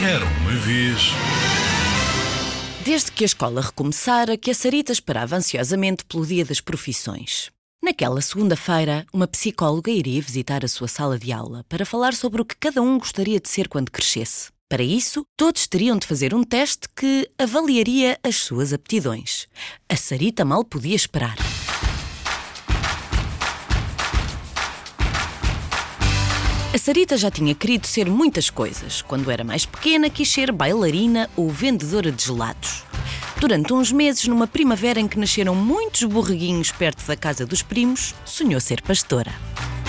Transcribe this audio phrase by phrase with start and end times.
[0.00, 1.10] Era uma vez.
[2.84, 7.50] Desde que a escola recomeçara, que a Sarita esperava ansiosamente pelo dia das profissões.
[7.82, 12.44] Naquela segunda-feira, uma psicóloga iria visitar a sua sala de aula para falar sobre o
[12.44, 14.50] que cada um gostaria de ser quando crescesse.
[14.68, 19.48] Para isso, todos teriam de fazer um teste que avaliaria as suas aptidões.
[19.88, 21.36] A Sarita mal podia esperar.
[26.88, 29.02] Sarita já tinha querido ser muitas coisas.
[29.02, 32.82] Quando era mais pequena, quis ser bailarina ou vendedora de gelados.
[33.38, 38.14] Durante uns meses, numa primavera em que nasceram muitos borreguinhos perto da casa dos primos,
[38.24, 39.34] sonhou ser pastora.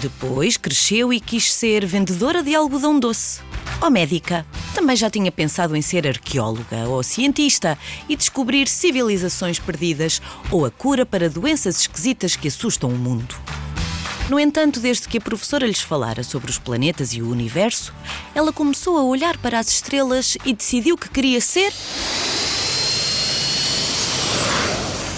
[0.00, 3.40] Depois cresceu e quis ser vendedora de algodão doce.
[3.82, 4.46] Ou médica.
[4.72, 7.76] Também já tinha pensado em ser arqueóloga ou cientista
[8.08, 13.34] e descobrir civilizações perdidas ou a cura para doenças esquisitas que assustam o mundo.
[14.28, 17.92] No entanto, desde que a professora lhes falara sobre os planetas e o universo,
[18.34, 21.72] ela começou a olhar para as estrelas e decidiu que queria ser.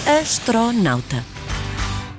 [0.07, 1.21] astronauta.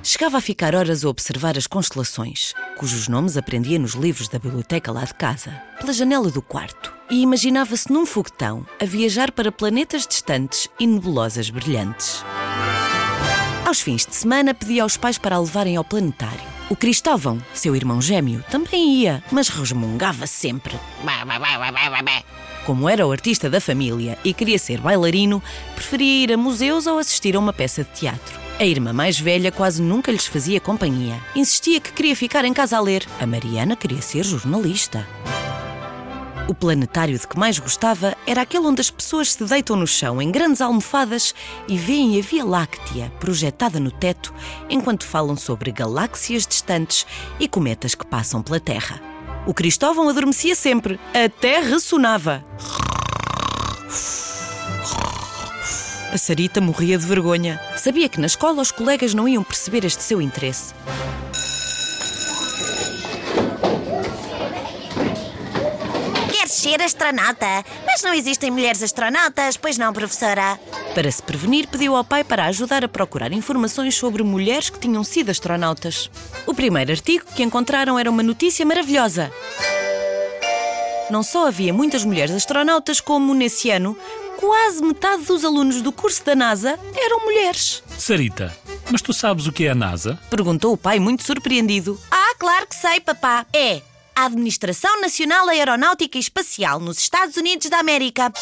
[0.03, 4.91] Chegava a ficar horas a observar as constelações, cujos nomes aprendia nos livros da biblioteca
[4.91, 10.05] lá de casa, pela janela do quarto, e imaginava-se num foguetão a viajar para planetas
[10.05, 12.23] distantes e nebulosas brilhantes.
[13.65, 16.58] Aos fins de semana, pedia aos pais para a levarem ao planetário.
[16.69, 20.79] O Cristóvão, seu irmão gêmeo, também ia, mas resmungava sempre.
[22.63, 25.41] Como era o artista da família e queria ser bailarino,
[25.73, 28.39] preferia ir a museus ou assistir a uma peça de teatro.
[28.59, 31.19] A irmã mais velha quase nunca lhes fazia companhia.
[31.35, 33.03] Insistia que queria ficar em casa a ler.
[33.19, 35.07] A Mariana queria ser jornalista.
[36.49, 40.19] O planetário de que mais gostava era aquele onde as pessoas se deitam no chão
[40.19, 41.35] em grandes almofadas
[41.67, 44.33] e veem a Via Láctea projetada no teto
[44.67, 47.05] enquanto falam sobre galáxias distantes
[47.39, 48.99] e cometas que passam pela Terra.
[49.45, 52.43] O Cristóvão adormecia sempre, até ressonava.
[56.11, 57.61] A Sarita morria de vergonha.
[57.77, 60.73] Sabia que na escola os colegas não iam perceber este seu interesse.
[66.69, 67.65] Ser astronauta?
[67.83, 70.59] Mas não existem mulheres astronautas, pois não, professora?
[70.93, 75.03] Para se prevenir, pediu ao pai para ajudar a procurar informações sobre mulheres que tinham
[75.03, 76.11] sido astronautas.
[76.45, 79.31] O primeiro artigo que encontraram era uma notícia maravilhosa.
[81.09, 83.97] Não só havia muitas mulheres astronautas, como nesse ano,
[84.37, 87.81] quase metade dos alunos do curso da NASA eram mulheres.
[87.97, 88.55] Sarita,
[88.91, 90.19] mas tu sabes o que é a NASA?
[90.29, 91.99] Perguntou o pai, muito surpreendido.
[92.11, 93.47] Ah, claro que sei, papá.
[93.51, 93.81] É
[94.19, 98.33] a Administração Nacional Aeronáutica e Espacial nos Estados Unidos da América.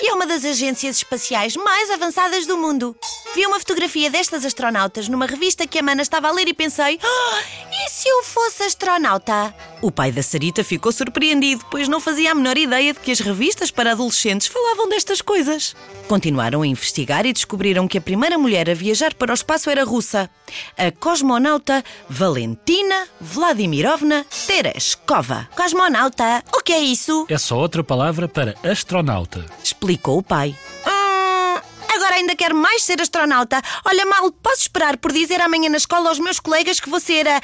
[0.00, 2.94] E é uma das agências espaciais mais avançadas do mundo.
[3.34, 7.00] Vi uma fotografia destas astronautas numa revista que a Mana estava a ler e pensei:
[7.02, 7.57] "Ah, e
[7.98, 9.52] se eu fosse astronauta?
[9.82, 13.18] O pai da Sarita ficou surpreendido, pois não fazia a menor ideia de que as
[13.18, 15.74] revistas para adolescentes falavam destas coisas.
[16.06, 19.82] Continuaram a investigar e descobriram que a primeira mulher a viajar para o espaço era
[19.82, 20.30] russa,
[20.76, 25.48] a cosmonauta Valentina Vladimirovna Tereshkova.
[25.56, 26.44] Cosmonauta?
[26.54, 27.26] O que é isso?
[27.28, 29.44] É só outra palavra para astronauta.
[29.62, 30.54] Explicou o pai.
[30.86, 31.60] Hum,
[31.96, 33.60] agora ainda quero mais ser astronauta.
[33.84, 37.26] Olha, mal posso esperar por dizer amanhã na escola aos meus colegas que vou ser
[37.26, 37.40] a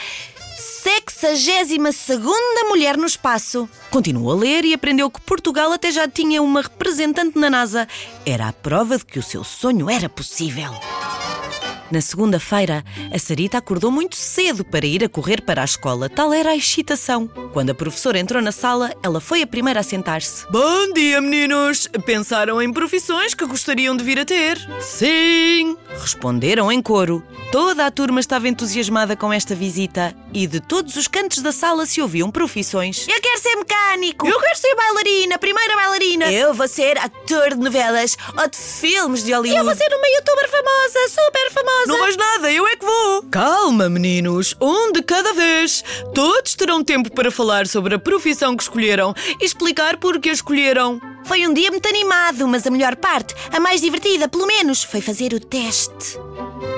[0.57, 2.37] 62
[2.69, 3.69] mulher no espaço.
[3.91, 7.89] Continuou a ler e aprendeu que Portugal até já tinha uma representante na NASA.
[8.27, 10.73] Era a prova de que o seu sonho era possível.
[11.95, 12.83] Na segunda-feira,
[13.13, 16.57] a Sarita acordou muito cedo para ir a correr para a escola, tal era a
[16.57, 17.29] excitação.
[17.53, 20.45] Quando a professora entrou na sala, ela foi a primeira a sentar-se.
[20.51, 21.87] Bom dia, meninos!
[22.05, 24.59] Pensaram em profissões que gostariam de vir a ter?
[24.81, 25.77] Sim!
[26.01, 27.23] Responderam em coro.
[27.53, 31.87] Toda a turma estava entusiasmada com esta visita e de todos os cantos da sala
[31.87, 33.07] se ouviam profissões.
[33.07, 34.27] Eu quero ser mecânico.
[34.27, 36.33] Eu quero ser bailarina, primeira bailarina.
[36.33, 39.61] Eu vou ser ator de novelas ou de filmes de Hollywood.
[39.61, 41.44] Eu vou ser uma youtuber famosa, super
[43.85, 45.85] Calma, meninos, um de cada vez.
[46.15, 50.33] Todos terão tempo para falar sobre a profissão que escolheram e explicar por que a
[50.33, 51.01] escolheram.
[51.25, 55.01] Foi um dia muito animado, mas a melhor parte, a mais divertida, pelo menos, foi
[55.01, 56.19] fazer o teste.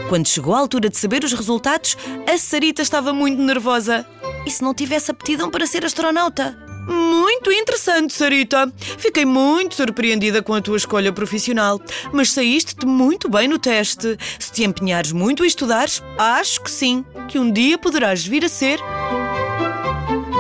[0.08, 1.97] Quando chegou a altura de saber os resultados,
[2.29, 4.05] a Sarita estava muito nervosa.
[4.44, 6.66] E se não tivesse aptidão para ser astronauta?
[6.87, 8.73] Muito interessante, Sarita.
[8.99, 11.81] Fiquei muito surpreendida com a tua escolha profissional,
[12.12, 14.17] mas saíste-te muito bem no teste.
[14.38, 18.49] Se te empenhares muito a estudares, acho que sim, que um dia poderás vir a
[18.49, 18.79] ser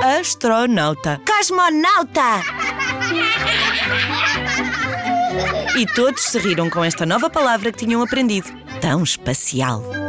[0.02, 1.20] astronauta.
[1.26, 2.42] Cosmonauta!
[5.76, 8.48] E todos se riram com esta nova palavra que tinham aprendido.
[8.80, 10.05] Tão espacial.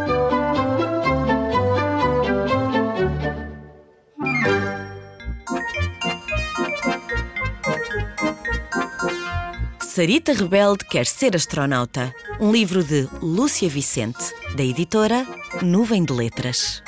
[9.98, 12.14] Sarita Rebelde quer ser astronauta.
[12.40, 15.26] Um livro de Lúcia Vicente, da editora
[15.64, 16.84] Nuvem de Letras.